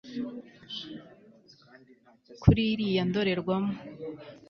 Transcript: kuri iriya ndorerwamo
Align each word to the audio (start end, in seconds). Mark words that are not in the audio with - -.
kuri 2.41 2.61
iriya 2.71 3.03
ndorerwamo 3.09 3.73